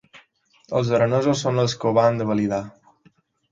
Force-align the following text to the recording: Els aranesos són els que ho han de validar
Els 0.79 0.89
aranesos 0.99 1.45
són 1.45 1.65
els 1.65 1.77
que 1.83 1.93
ho 1.93 2.01
han 2.07 2.19
de 2.23 2.29
validar 2.33 2.63